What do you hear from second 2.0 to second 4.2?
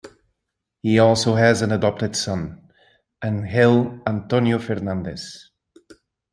son, Angel